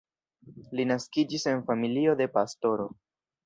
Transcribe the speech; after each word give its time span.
Li 0.79 0.85
naskiĝis 0.93 1.47
en 1.53 1.63
familio 1.69 2.19
de 2.23 2.31
pastoro. 2.41 2.93